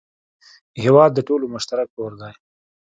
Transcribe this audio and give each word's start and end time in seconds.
هېواد 0.83 1.11
د 1.13 1.19
ټولو 1.27 1.45
مشترک 1.53 1.87
کور 1.97 2.11
دی. 2.21 2.33